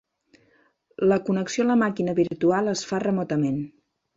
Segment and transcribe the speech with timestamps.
[1.11, 3.63] La connexió a la màquina virtual es fa remotament.